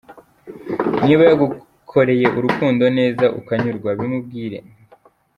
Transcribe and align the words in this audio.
Niba 1.05 1.23
yagukoreye 1.29 2.25
urukundo 2.37 2.83
neza 2.97 3.25
ukanyurwa, 3.39 3.89
bimubwire. 3.99 4.57